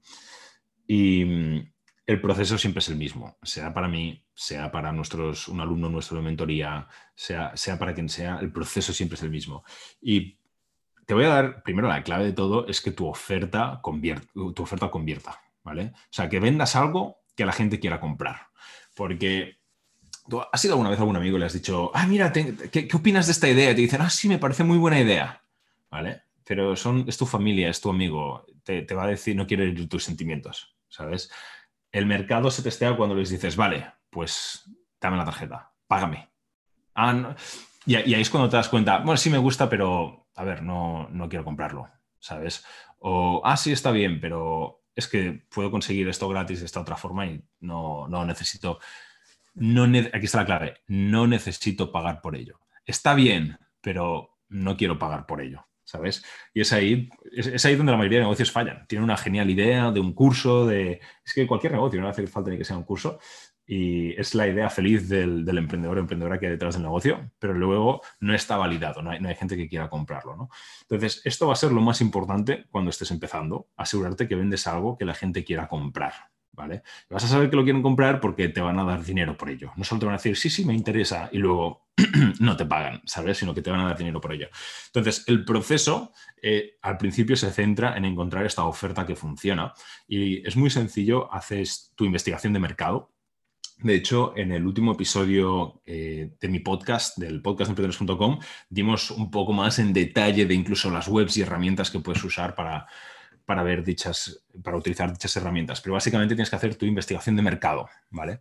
[0.86, 1.72] Y mm,
[2.06, 6.20] el proceso siempre es el mismo, sea para mí, sea para nuestros, un alumno nuestro
[6.22, 9.64] mentoría, sea, sea para quien sea, el proceso siempre es el mismo.
[10.00, 10.38] Y
[11.06, 14.62] te voy a dar, primero la clave de todo es que tu oferta, convierta, tu
[14.62, 15.92] oferta convierta, ¿vale?
[15.94, 18.48] O sea, que vendas algo que la gente quiera comprar.
[18.94, 19.59] Porque
[20.52, 23.26] has ido alguna vez a algún amigo y le has dicho, ah, mira, ¿qué, opinas
[23.26, 23.70] de esta idea?
[23.70, 25.42] Y te dicen, ah, sí, me parece muy buena idea,
[25.90, 26.22] ¿vale?
[26.44, 29.88] Pero son, es tu familia, es tu amigo, te, va a decir, no quiere herir
[29.88, 31.30] tus sentimientos, ¿sabes?
[31.92, 36.28] El mercado se testea cuando les dices, vale, pues dame la tarjeta, págame.
[36.94, 37.36] Ah,
[37.86, 41.08] y, ahí es cuando te das cuenta, bueno, sí me gusta, pero, a ver, no,
[41.10, 41.88] no quiero comprarlo,
[42.18, 42.64] ¿sabes?
[42.98, 46.96] O, ah, sí, está bien, pero es que puedo conseguir esto gratis de esta otra
[46.96, 48.78] forma y no, no necesito
[49.54, 52.60] no aquí está la clave, no necesito pagar por ello.
[52.84, 56.24] Está bien, pero no quiero pagar por ello, ¿sabes?
[56.52, 58.86] Y es ahí, es, ahí donde la mayoría de negocios fallan.
[58.86, 61.00] Tienen una genial idea de un curso, de...
[61.24, 63.18] Es que cualquier negocio no hace falta ni que sea un curso,
[63.72, 67.54] y es la idea feliz del, emprendedor o emprendedora que hay detrás del negocio, pero
[67.54, 70.34] luego no está validado, no hay, no hay, gente que quiera comprarlo.
[70.34, 70.50] ¿no?
[70.82, 74.98] Entonces, esto va a ser lo más importante cuando estés empezando, asegurarte que vendes algo
[74.98, 76.29] que la gente quiera comprar.
[76.52, 76.82] ¿Vale?
[77.08, 79.72] Vas a saber que lo quieren comprar porque te van a dar dinero por ello.
[79.76, 81.88] No solo te van a decir, sí, sí, me interesa, y luego
[82.40, 83.38] no te pagan, ¿sabes?
[83.38, 84.48] Sino que te van a dar dinero por ello.
[84.86, 89.72] Entonces, el proceso eh, al principio se centra en encontrar esta oferta que funciona
[90.06, 93.12] y es muy sencillo, haces tu investigación de mercado.
[93.78, 97.72] De hecho, en el último episodio eh, de mi podcast, del podcast
[98.68, 102.54] dimos un poco más en detalle de incluso las webs y herramientas que puedes usar
[102.54, 102.86] para,
[103.50, 105.80] para ver dichas, para utilizar dichas herramientas.
[105.80, 108.38] Pero básicamente tienes que hacer tu investigación de mercado, ¿vale?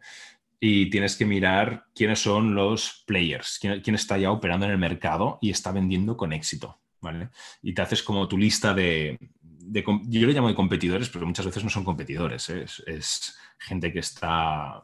[0.59, 5.39] Y tienes que mirar quiénes son los players, quién, está ya operando en el mercado
[5.41, 7.29] y está vendiendo con éxito, ¿vale?
[7.63, 11.63] Y te haces como tu lista de, yo le llamo de competidores, pero muchas veces
[11.63, 12.65] no son competidores, ¿eh?
[12.85, 14.83] es, gente que está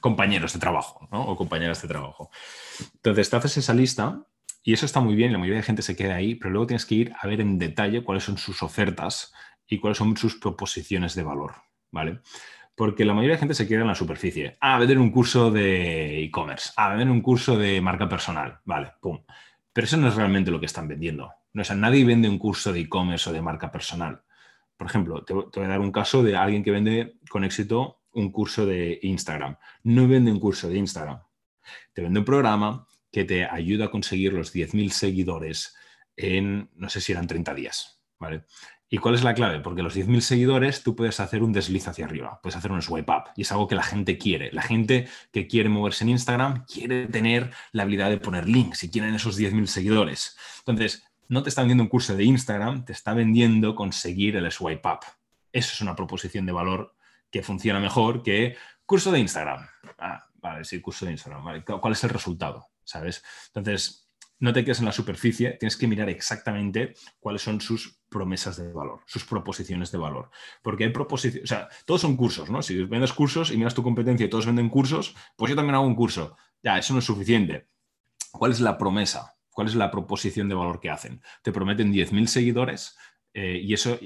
[0.00, 1.22] compañeros de trabajo, ¿no?
[1.22, 2.30] O compañeras de trabajo.
[2.96, 4.22] Entonces te haces esa lista
[4.68, 6.84] y eso está muy bien, la mayoría de gente se queda ahí, pero luego tienes
[6.84, 9.32] que ir a ver en detalle cuáles son sus ofertas
[9.66, 11.54] y cuáles son sus proposiciones de valor,
[11.90, 12.20] ¿vale?
[12.74, 14.58] Porque la mayoría de gente se queda en la superficie.
[14.60, 16.72] Ah, vender un curso de e-commerce.
[16.76, 18.60] Ah, vender un curso de marca personal.
[18.66, 19.24] Vale, pum.
[19.72, 21.32] Pero eso no es realmente lo que están vendiendo.
[21.54, 24.20] No, o sea, nadie vende un curso de e-commerce o de marca personal.
[24.76, 28.30] Por ejemplo, te, voy a dar un caso de alguien que vende con éxito un
[28.30, 29.56] curso de Instagram.
[29.84, 31.22] No vende un curso de Instagram.
[31.94, 35.74] Te vende un programa que te ayuda a conseguir los 10.000 seguidores
[36.16, 37.98] en, no sé si eran 30 días.
[38.18, 38.44] ¿vale?
[38.90, 39.60] ¿Y cuál es la clave?
[39.60, 43.12] Porque los 10.000 seguidores tú puedes hacer un desliz hacia arriba, puedes hacer un swipe
[43.12, 44.50] up y es algo que la gente quiere.
[44.52, 48.90] La gente que quiere moverse en Instagram quiere tener la habilidad de poner links y
[48.90, 50.36] quieren esos 10.000 seguidores.
[50.60, 54.88] Entonces, no te está vendiendo un curso de Instagram, te está vendiendo conseguir el swipe
[54.88, 55.00] up.
[55.52, 56.94] Eso es una proposición de valor
[57.30, 59.66] que funciona mejor que curso de Instagram.
[59.98, 61.62] Ah, vale, sí, curso de Instagram.
[61.62, 62.70] ¿Cuál es el resultado?
[62.88, 63.22] ¿Sabes?
[63.48, 68.56] Entonces, no te quedes en la superficie, tienes que mirar exactamente cuáles son sus promesas
[68.56, 70.30] de valor, sus proposiciones de valor.
[70.62, 72.62] Porque hay proposiciones, o sea, todos son cursos, ¿no?
[72.62, 75.86] Si vendes cursos y miras tu competencia y todos venden cursos, pues yo también hago
[75.86, 76.34] un curso.
[76.62, 77.68] Ya, eso no es suficiente.
[78.32, 79.36] ¿Cuál es la promesa?
[79.50, 81.20] ¿Cuál es la proposición de valor que hacen?
[81.42, 82.96] Te prometen 10.000 seguidores
[83.34, 83.98] eh, y eso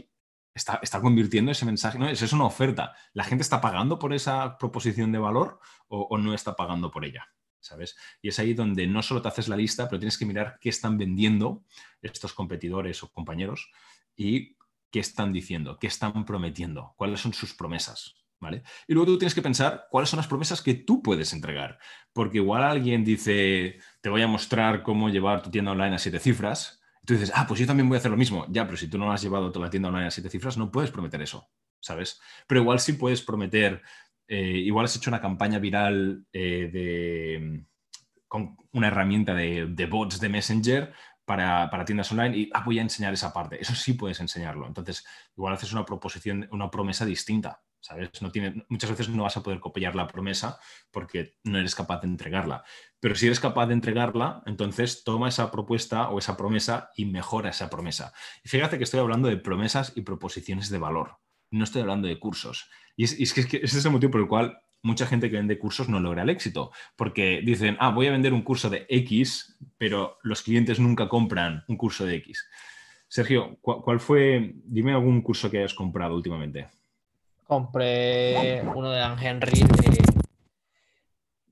[0.55, 2.09] está, está, convirtiendo ese mensaje, ¿no?
[2.09, 2.97] Es, una oferta.
[3.13, 7.29] ¿La gente está pagando por esa proposición de valor o no está pagando por ella?
[7.63, 7.97] ¿Sabes?
[8.21, 10.69] Y es ahí donde no solo te haces la lista, pero tienes que mirar qué
[10.69, 11.65] están vendiendo
[12.03, 13.71] estos competidores o compañeros
[14.17, 14.57] y
[14.91, 18.17] qué están diciendo, qué están prometiendo, cuáles son sus promesas.
[18.39, 18.65] ¿Vale?
[18.89, 21.79] Y luego tú tienes que pensar cuáles son las promesas que tú puedes entregar.
[22.13, 26.19] Porque igual alguien dice, te voy a mostrar cómo llevar tu tienda online a siete
[26.19, 26.83] cifras.
[27.05, 28.45] Y tú dices, ah, pues yo también voy a hacer lo mismo.
[28.49, 30.73] Ya, pero si tú no has llevado toda la tienda online a siete cifras, no
[30.73, 31.49] puedes prometer eso,
[31.79, 32.21] ¿sabes?
[32.49, 33.81] Pero igual sí puedes prometer
[34.29, 37.65] eh, igual has hecho una campaña viral eh, de,
[38.29, 40.93] con una herramienta de, bots de Messenger
[41.25, 43.61] para, tiendas online y ah, voy a enseñar esa parte.
[43.61, 44.67] Eso sí puedes enseñarlo.
[44.67, 45.05] Entonces,
[45.37, 47.63] igual haces una proposición, una promesa distinta.
[47.81, 48.11] ¿sabes?
[48.23, 50.59] No tiene, muchas veces no vas a poder copiar la promesa
[50.93, 52.65] porque no eres capaz de entregarla.
[53.01, 57.51] Pero si eres capaz de entregarla, entonces toma esa propuesta o esa promesa y mejora
[57.51, 58.15] esa promesa.
[58.45, 61.19] Y fíjate que estoy hablando de promesas y proposiciones de valor
[61.53, 62.69] no estoy hablando de cursos.
[62.97, 65.89] Y es, que, ese es el motivo por el cual mucha gente que vende cursos
[65.89, 70.19] no logra el éxito, porque dicen, ah, voy a vender un curso de X, pero
[70.23, 72.49] los clientes nunca compran un curso de X.
[73.07, 76.69] Sergio, ¿cuál, fue, dime algún curso que hayas comprado últimamente?
[77.45, 79.61] Compré uno de Dan Henry.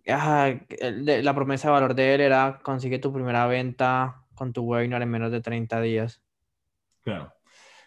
[0.07, 5.11] la promesa de valor de él era consigue tu primera venta con tu webinar en
[5.11, 6.23] menos de 30 días.
[7.03, 7.33] Claro.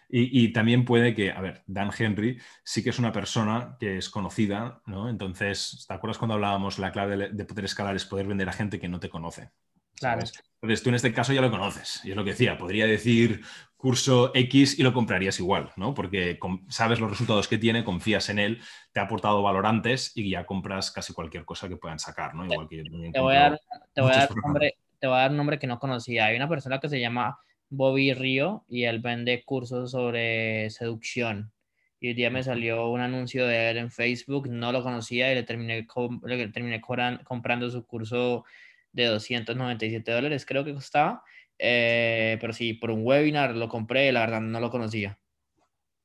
[0.08, 4.10] Y, también puede que, a ver, Dan Henry sí que es una persona que es
[4.10, 5.08] conocida, ¿no?
[5.08, 8.78] Entonces, ¿te acuerdas cuando hablábamos la clave de, poder escalar es poder vender a gente
[8.78, 9.50] que no te conoce?
[9.96, 10.22] Claro.
[10.60, 12.00] Entonces, tú en este caso ya lo conoces.
[12.04, 13.42] Y es lo que decía, podría decir
[13.76, 15.92] curso X y lo comprarías igual, ¿no?
[15.92, 16.38] Porque
[16.68, 18.62] sabes los resultados que tiene, confías en él,
[18.92, 22.46] te ha aportado valor antes y ya compras casi cualquier cosa que puedan sacar, ¿no?
[22.46, 23.60] Igual que te, voy a dar,
[23.92, 26.24] te voy a dar nombre, te voy a dar un nombre que no conocía.
[26.26, 27.38] Hay una persona que se llama
[27.76, 31.52] Bobby Río y él vende cursos sobre seducción.
[32.00, 35.34] Y un día me salió un anuncio de él en Facebook, no lo conocía y
[35.34, 35.86] le terminé,
[36.24, 38.44] le terminé comprando su curso
[38.92, 41.22] de 297 dólares, creo que costaba.
[41.58, 45.18] Eh, pero sí, por un webinar lo compré, la verdad no lo conocía.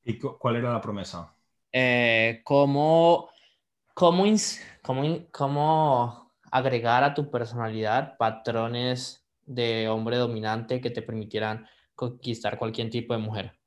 [0.04, 1.36] ¿Y cuál era la promesa?
[1.72, 3.30] Eh, cómo,
[3.94, 4.26] cómo,
[4.82, 9.19] cómo, cómo agregar a tu personalidad patrones
[9.50, 13.60] de hombre dominante que te permitieran conquistar cualquier tipo de mujer.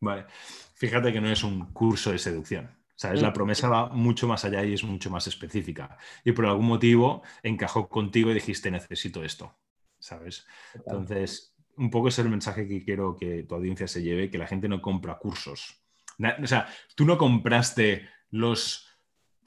[0.00, 0.26] Vale,
[0.74, 2.76] fíjate que no es un curso de seducción.
[2.94, 3.22] ¿Sabes?
[3.22, 5.96] La promesa va mucho más allá y es mucho más específica.
[6.24, 9.56] Y por algún motivo encajó contigo y dijiste, necesito esto.
[10.00, 10.46] ¿Sabes?
[10.74, 14.48] Entonces, un poco es el mensaje que quiero que tu audiencia se lleve, que la
[14.48, 15.80] gente no compra cursos.
[16.42, 18.87] O sea, tú no compraste los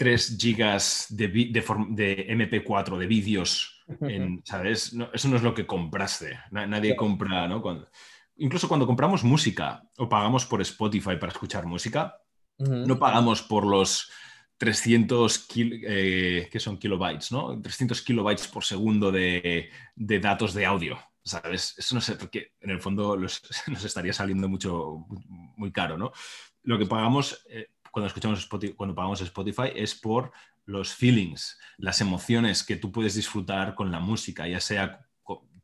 [0.02, 3.84] 3 gigas de, de MP4 de vídeos
[4.44, 4.96] ¿sabes?
[5.14, 6.40] eso no es lo que compraste.
[6.50, 7.62] Nadie compra, ¿no?
[8.38, 12.18] incluso cuando compramos música o pagamos por Spotify para escuchar música,
[12.58, 14.10] no pagamos por los
[14.58, 17.62] 300 eh, que son kilobytes, ¿no?
[17.62, 21.76] 300 kilobytes por segundo de, datos de audio, ¿sabes?
[21.78, 23.16] Eso no sé, porque en el fondo
[23.68, 25.06] nos estaría saliendo mucho,
[25.58, 26.12] muy caro, ¿no?
[26.64, 30.32] Lo que pagamos eh, cuando escuchamos Spotify, cuando pagamos Spotify es por
[30.66, 35.08] los feelings, las emociones que tú puedes disfrutar con la música, ya sea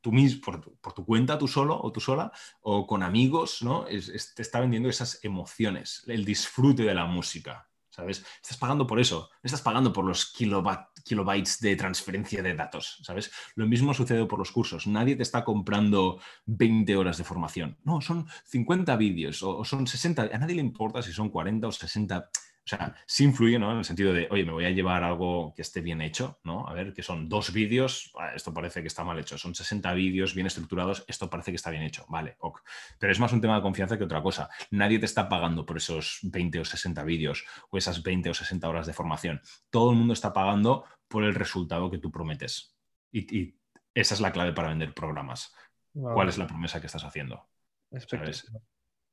[0.01, 3.85] tú mismo, por, tu cuenta, tú solo o tú sola, o con amigos, ¿no?
[3.85, 8.23] te está vendiendo esas emociones, el disfrute de la música, ¿sabes?
[8.41, 13.31] Estás pagando por eso, estás pagando por los kilobytes de transferencia de datos, ¿sabes?
[13.55, 14.85] Lo mismo sucede por los cursos.
[14.85, 17.75] Nadie te está comprando 20 horas de formación.
[17.83, 20.29] No, son 50 vídeos o, son 60.
[20.31, 22.29] A nadie le importa si son 40 o 60
[22.67, 23.71] o sea, sí influye, ¿no?
[23.71, 26.67] En el sentido de, oye, me voy a llevar algo que esté bien hecho, ¿no?
[26.67, 29.93] A ver, que son dos vídeos, ah, esto parece que está mal hecho, son 60
[29.93, 32.59] vídeos bien estructurados, esto parece que está bien hecho, vale, ok.
[32.99, 34.49] Pero es más un tema de confianza que otra cosa.
[34.69, 38.67] Nadie te está pagando por esos 20 o 60 vídeos o esas 20 o 60
[38.67, 39.41] horas de formación.
[39.69, 42.75] Todo el mundo está pagando por el resultado que tú prometes.
[43.13, 43.55] Y,
[43.93, 45.55] esa es la clave para vender programas.
[45.93, 47.47] ¿Cuál es la promesa que estás haciendo?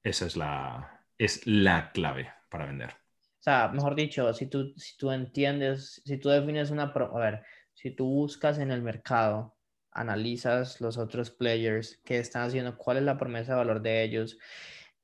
[0.03, 3.04] Esa es la, es la clave para vender.
[3.45, 7.43] O sea, mejor dicho, si tú, si tú entiendes, si tú defines una, a ver,
[7.75, 9.55] si tú buscas en el mercado,
[9.93, 14.39] analizas los otros players que están haciendo, cuál es la promesa de valor de ellos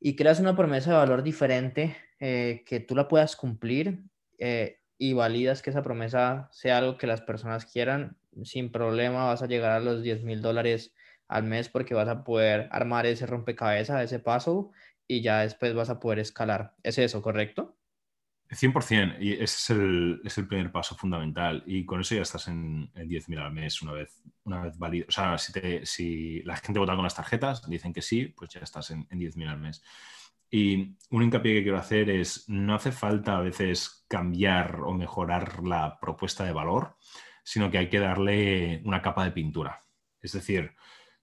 [0.00, 4.04] y creas una promesa de valor diferente eh, que tú la puedas cumplir
[4.38, 9.42] eh, y validas que esa promesa sea algo que las personas quieran, sin problema vas
[9.42, 10.94] a llegar a los 10 mil dólares
[11.28, 14.70] al mes porque vas a poder armar ese rompecabezas, ese paso
[15.06, 16.74] y ya después vas a poder escalar.
[16.82, 17.76] ¿Es eso, correcto?
[18.50, 21.62] 100%, y ese es el, es el, primer paso fundamental.
[21.66, 25.06] Y con eso ya estás en, en 10.000 al mes una vez, una vez válido.
[25.08, 28.50] O sea, si, te, si, la gente vota con las tarjetas, dicen que sí, pues
[28.50, 29.82] ya estás en, en 10.000 al mes.
[30.50, 35.62] Y un hincapié que quiero hacer es, no hace falta a veces cambiar o mejorar
[35.62, 36.96] la propuesta de valor,
[37.44, 39.84] sino que hay que darle una capa de pintura.
[40.20, 40.74] Es decir,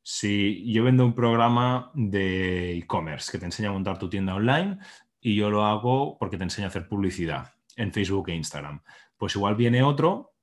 [0.01, 4.77] si yo vendo un programa de e-commerce que te enseña a montar tu tienda online,
[5.19, 8.81] y yo lo hago porque te enseña a hacer publicidad en Facebook e Instagram.
[9.17, 10.33] Pues igual viene otro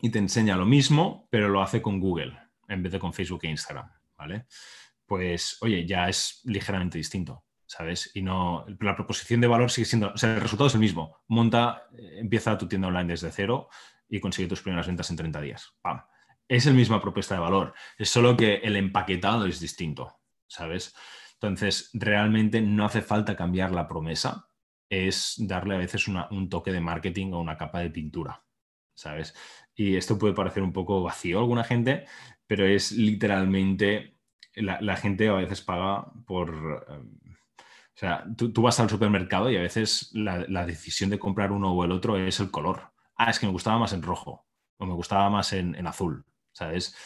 [0.00, 2.38] y te enseña lo mismo, pero lo hace con Google
[2.68, 4.46] en vez de con Facebook e Instagram, ¿vale?
[5.06, 8.10] Pues, oye, ya es ligeramente distinto, ¿sabes?
[8.14, 11.22] Y no, la proposición de valor sigue siendo, o sea, el resultado es el mismo.
[11.28, 13.68] Monta, eh, empieza tu tienda online desde cero
[14.08, 15.74] y consigue tus primeras ventas en 30 días.
[15.82, 16.02] ¡Pam!
[16.48, 20.94] Es la misma propuesta de valor, es solo que el empaquetado es distinto, ¿sabes?
[21.46, 24.48] Entonces, realmente no hace falta cambiar la promesa,
[24.88, 28.44] es darle a veces un toque de marketing o una capa de pintura,
[28.94, 29.34] ¿sabes?
[29.74, 32.06] Y esto puede parecer un poco vacío a alguna gente,
[32.46, 34.18] pero es literalmente,
[34.54, 36.84] la, gente a veces paga por...
[36.88, 37.34] Eh,
[37.96, 41.84] o sea, tú, vas al supermercado y a veces la, decisión de comprar uno o
[41.84, 42.92] el otro es el color.
[43.16, 44.46] Ah, es que me gustaba más en rojo
[44.78, 46.96] o me gustaba más en azul, ¿sabes?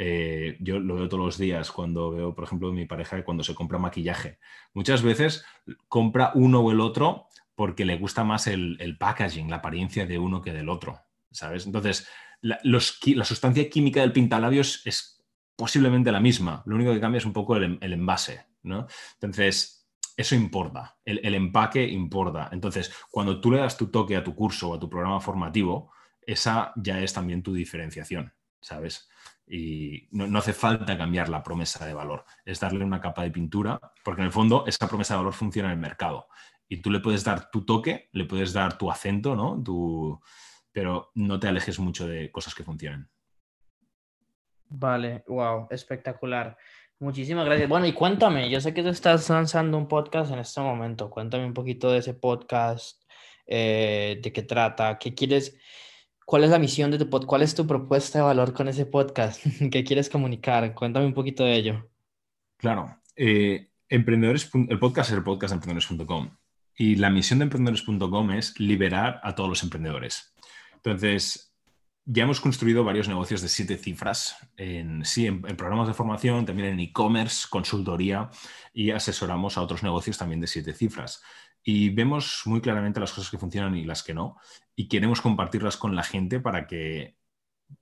[0.00, 3.56] Eh, yo lo veo todos los días cuando veo, por ejemplo, mi pareja cuando se
[3.56, 4.38] compra maquillaje.
[4.72, 5.44] Muchas veces
[5.88, 10.40] compra uno o el otro porque le gusta más el, packaging, la apariencia de uno
[10.40, 11.00] que del otro,
[11.32, 11.66] ¿sabes?
[11.66, 12.08] Entonces,
[12.40, 12.60] la,
[13.24, 15.24] sustancia química del pintalabios es
[15.56, 18.86] posiblemente la misma, lo único que cambia es un poco el, envase, ¿no?
[19.14, 22.48] Entonces, eso importa, el, el, empaque importa.
[22.52, 25.90] Entonces, cuando tú le das tu toque a tu curso o a tu programa formativo,
[26.24, 29.08] esa ya es también tu diferenciación, ¿sabes?
[29.50, 33.80] Y no, hace falta cambiar la promesa de valor, es darle una capa de pintura,
[34.04, 36.28] porque en el fondo esa promesa de valor funciona en el mercado
[36.68, 39.62] y tú le puedes dar tu toque, le puedes dar tu acento, ¿no?
[39.62, 40.20] Tu,
[40.70, 43.08] pero no te alejes mucho de cosas que funcionen.
[44.68, 46.56] Vale, wow, espectacular.
[47.00, 47.68] Muchísimas gracias.
[47.68, 51.08] Bueno, y cuéntame, yo sé que tú estás lanzando un podcast en este momento.
[51.08, 53.02] Cuéntame un poquito de ese podcast,
[53.46, 55.56] eh, de qué trata, qué quieres,
[56.28, 57.26] ¿Cuál es la misión de tu podcast?
[57.26, 59.42] ¿Cuál es tu propuesta de valor con ese podcast?
[59.72, 60.74] ¿Qué quieres comunicar?
[60.74, 61.88] Cuéntame un poquito de ello.
[62.58, 63.00] Claro.
[63.16, 66.36] Eh, emprendedores, el podcast es el podcast de emprendedores.com
[66.76, 70.34] y la misión de emprendedores.com es liberar a todos los emprendedores.
[70.74, 71.54] Entonces,
[72.04, 76.68] ya hemos construido varios negocios de siete cifras, en, sí, en programas de formación, también
[76.68, 78.28] en e-commerce, consultoría
[78.74, 81.22] y asesoramos a otros negocios también de siete cifras
[81.70, 84.38] y vemos muy claramente las cosas que funcionan y las que no,
[84.74, 87.18] y queremos compartirlas con la gente para que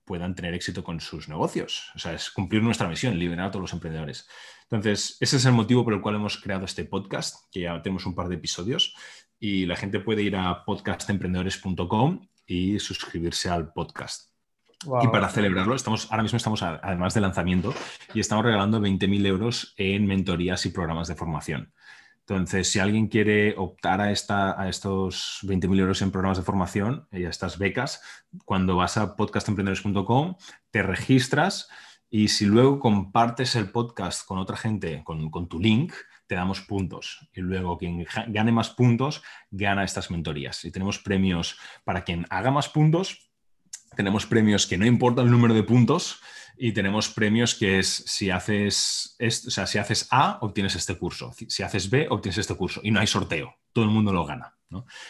[0.03, 1.89] puedan tener éxito con sus negocios.
[1.95, 4.27] O sea, es cumplir nuestra misión, liberar a todos los emprendedores.
[4.63, 8.05] Entonces, ese es el motivo por el cual hemos creado este podcast, que ya tenemos
[8.05, 8.93] un par de episodios,
[9.39, 14.33] y la gente puede ir a podcastemprendedores.com y suscribirse al podcast.
[15.01, 17.73] Y para celebrarlo, estamos, ahora mismo estamos, además de lanzamiento,
[18.13, 21.71] y estamos regalando 20.000 euros en mentorías y programas de formación.
[22.29, 27.07] Entonces, si alguien quiere optar a, esta, a estos 20.000 euros en programas de formación
[27.09, 28.01] y a estas becas,
[28.43, 30.35] cuando vas a podcastemprendedores.com,
[30.69, 31.69] te registras
[32.09, 35.93] y si luego compartes el podcast con otra gente, con, con, tu link,
[36.27, 37.29] te damos puntos.
[37.33, 40.65] Y luego quien gane más puntos, gana estas mentorías.
[40.65, 43.31] Y tenemos premios para quien haga más puntos.
[43.95, 46.19] Tenemos premios que no importa el número de puntos,
[46.59, 51.33] y tenemos premios que es si haces, sea, si haces A, obtienes este curso.
[51.47, 52.81] Si haces B, obtienes este curso.
[52.83, 53.55] Y no hay sorteo.
[53.73, 54.57] Todo el mundo lo gana.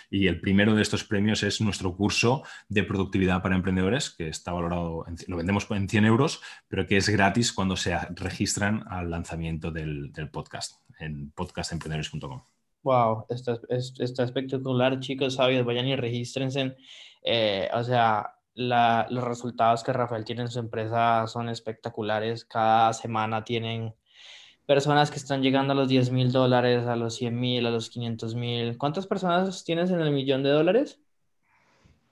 [0.09, 4.51] Y el primero de estos premios es nuestro curso de productividad para emprendedores, que está
[4.51, 9.71] valorado, lo vendemos en 100 euros, pero que es gratis cuando se registran al lanzamiento
[9.71, 12.43] del, podcast en podcastemprendedores.com.
[12.83, 16.75] Wow, está, está, espectacular, chicos sabios, vayan y regístrense.
[17.23, 22.43] Eh, o sea, los resultados que Rafael tiene en su empresa son espectaculares.
[22.43, 23.93] Cada semana tienen
[24.65, 27.89] personas que están llegando a los 10 mil dólares, a los 100 mil, a los
[27.89, 28.77] 500 mil.
[28.77, 30.99] ¿Cuántas personas tienes en el millón de dólares?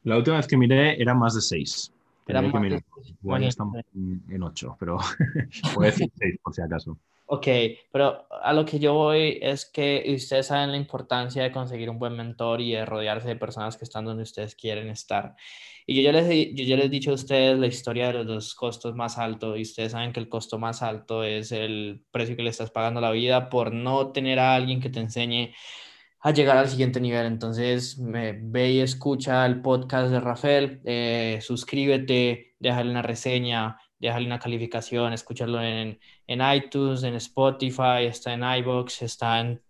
[0.04, 1.92] La última vez que miré era más de 6.
[2.28, 2.84] Era más de...
[3.22, 4.98] Bueno, estamos en 8, pero
[5.74, 6.98] puede decir 6 por si acaso.
[7.28, 7.48] Ok,
[7.92, 11.98] pero a lo que yo voy es que ustedes saben la importancia de conseguir un
[11.98, 15.36] buen mentor y de rodearse de personas que están donde ustedes quieren estar.
[15.88, 18.28] Y yo ya les, yo ya les he dicho a ustedes la historia de los
[18.28, 22.36] dos costos más altos y ustedes saben que el costo más alto es el precio
[22.36, 25.54] que le estás pagando a la vida por no tener a alguien que te enseñe
[26.22, 27.26] a llegar al siguiente nivel.
[27.28, 34.26] Entonces, me, ve y escucha el podcast de Rafael, eh, suscríbete, déjale una reseña déjale
[34.28, 39.62] una calificación, escúchalo en, en iTunes, en Spotify, está en iBox, está en,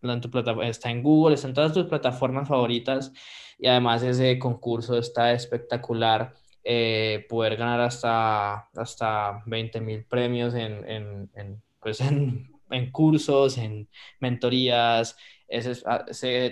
[0.64, 3.12] está en Google, está en todas tus plataformas favoritas
[3.58, 6.34] y además ese concurso está espectacular.
[6.68, 13.58] Eh, poder ganar hasta, hasta 20 mil premios en, en, en, pues en, en cursos,
[13.60, 13.88] en
[14.20, 15.16] mentorías,
[15.48, 16.06] ese ah,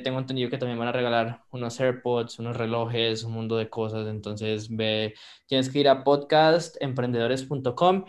[0.03, 4.07] tengo entendido que también van a regalar unos AirPods, unos relojes, un mundo de cosas.
[4.07, 5.13] Entonces, ve,
[5.47, 8.05] tienes que ir a podcastemprendedores.com.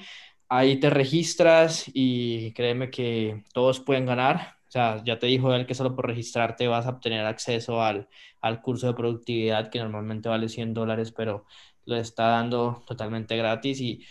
[0.48, 4.56] Ahí te registras y créeme que todos pueden ganar.
[4.68, 8.08] O sea, ya te dijo él que solo por registrarte vas a obtener acceso al,
[8.40, 11.46] al curso de productividad que normalmente vale 100 dólares, pero
[11.86, 13.80] lo está dando totalmente gratis.
[13.80, 14.04] Y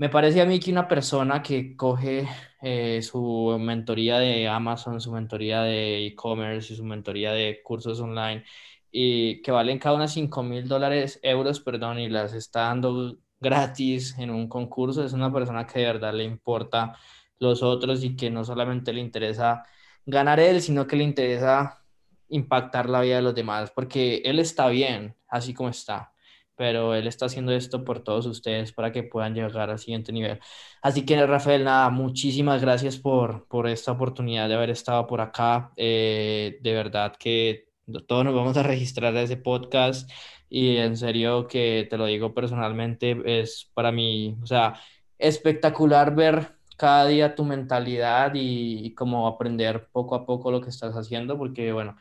[0.00, 2.26] me parece a mí que una persona que coge
[2.62, 8.42] eh, su mentoría de Amazon, su mentoría de e-commerce y su mentoría de cursos online
[8.90, 14.16] y que valen cada una 5 mil dólares, euros, perdón, y las está dando gratis
[14.18, 16.96] en un concurso, es una persona que de verdad le importa
[17.38, 19.64] los otros y que no solamente le interesa
[20.06, 21.84] ganar él, sino que le interesa
[22.28, 26.14] impactar la vida de los demás, porque él está bien, así como está
[26.60, 30.40] pero él está haciendo esto por todos ustedes para que puedan llegar al siguiente nivel.
[30.82, 35.72] Así que Rafael, nada, muchísimas gracias por, por esta oportunidad de haber estado por acá.
[35.78, 37.68] Eh, de verdad que
[38.06, 40.10] todos nos vamos a registrar a ese podcast
[40.50, 44.74] y en serio que te lo digo personalmente, es para mí, o sea,
[45.16, 50.68] espectacular ver cada día tu mentalidad y, y como aprender poco a poco lo que
[50.68, 51.96] estás haciendo, porque bueno,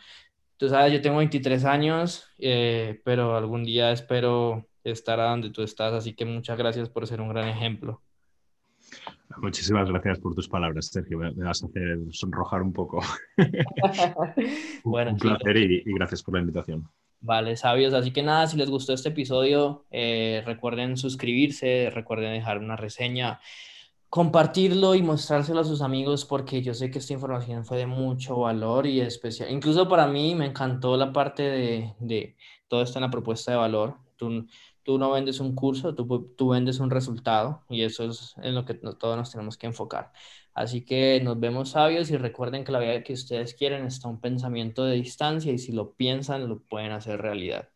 [0.59, 5.61] Tú sabes, yo tengo 23 años, eh, pero algún día espero estar a donde tú
[5.63, 8.01] estás, así que muchas gracias por ser un gran ejemplo.
[9.37, 11.17] Muchísimas gracias por tus palabras, Sergio.
[11.17, 13.01] Me vas a hacer sonrojar un poco.
[14.83, 16.89] bueno, un placer y, gracias por la invitación.
[17.21, 17.93] Vale, sabios.
[17.93, 23.39] Así que nada, si les gustó este episodio, eh, recuerden suscribirse, recuerden dejar una reseña
[24.09, 28.37] compartirlo y mostrárselo a sus amigos porque yo sé que esta información fue de mucho
[28.39, 29.51] valor y especial.
[29.51, 32.35] Incluso para mí me encantó la parte de, de
[32.67, 33.97] todo esto en la propuesta de valor.
[34.17, 34.47] Tú,
[34.83, 38.65] tú no vendes un curso, tú, tú vendes un resultado y eso es en lo
[38.65, 40.11] que todos nos tenemos que enfocar.
[40.53, 44.19] Así que nos vemos sabios y recuerden que la vida que ustedes quieren está un
[44.19, 47.69] pensamiento de distancia y si lo piensan lo pueden hacer realidad.